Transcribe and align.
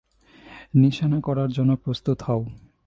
নিশানা 0.73 1.19
করার 1.21 1.49
জন্য 1.51 1.71
প্রস্তুত 1.83 2.17
হও! 2.21 2.41